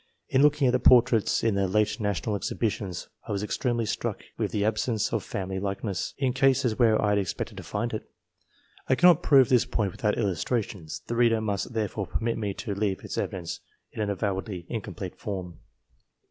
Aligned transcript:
In 0.29 0.41
looking 0.41 0.65
at 0.67 0.71
the 0.71 0.79
portraits 0.79 1.43
in 1.43 1.53
the 1.53 1.67
late 1.67 1.99
National 1.99 2.35
Exhibitions 2.35 3.07
I 3.27 3.31
was 3.31 3.43
extremely 3.43 3.85
struck 3.85 4.23
Avith 4.39 4.49
the 4.49 4.65
absence 4.65 5.13
of 5.13 5.23
family 5.23 5.59
likeness, 5.59 6.15
in 6.17 6.33
cases 6.33 6.79
where 6.79 6.99
I 6.99 7.09
had 7.09 7.17
expected 7.19 7.57
to 7.57 7.61
find 7.61 7.93
it. 7.93 8.09
I 8.87 8.95
cannot 8.95 9.21
prove 9.21 9.49
this 9.49 9.65
point 9.65 9.91
without 9.91 10.17
illustrations; 10.17 11.03
the 11.05 11.15
reader 11.15 11.39
must 11.39 11.73
therefore 11.73 12.07
permit 12.07 12.39
me 12.39 12.55
to 12.55 12.73
leave 12.73 13.01
its 13.03 13.15
evidence 13.15 13.59
in 13.91 14.01
an 14.01 14.09
avowedly 14.09 14.65
incomplete 14.69 15.19
form. 15.19 15.59